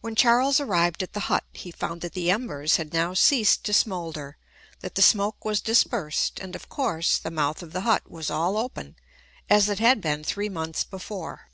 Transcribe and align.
When 0.00 0.16
Charles 0.16 0.58
arrived 0.58 1.00
at 1.00 1.12
the 1.12 1.30
hut, 1.30 1.44
he 1.52 1.70
found 1.70 2.00
that 2.00 2.12
the 2.12 2.28
embers 2.28 2.74
had 2.74 2.92
now 2.92 3.14
ceased 3.14 3.62
to 3.66 3.72
smoulder, 3.72 4.36
that 4.80 4.96
the 4.96 5.00
smoke 5.02 5.44
was 5.44 5.60
dispersed, 5.60 6.40
and, 6.40 6.56
of 6.56 6.68
course, 6.68 7.18
the 7.18 7.30
mouth 7.30 7.62
of 7.62 7.72
the 7.72 7.82
hut 7.82 8.10
was 8.10 8.30
all 8.32 8.56
open, 8.56 8.96
as 9.48 9.68
it 9.68 9.78
had 9.78 10.00
been 10.00 10.24
three 10.24 10.48
months 10.48 10.82
before. 10.82 11.46